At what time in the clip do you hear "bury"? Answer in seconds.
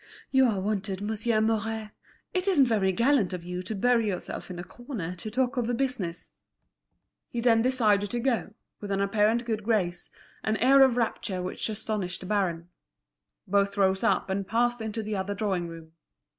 3.75-4.07